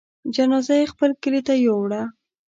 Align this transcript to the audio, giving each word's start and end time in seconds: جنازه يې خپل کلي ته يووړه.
جنازه 0.35 0.75
يې 0.81 0.85
خپل 0.93 1.09
کلي 1.23 1.41
ته 1.47 1.53
يووړه. 1.65 2.01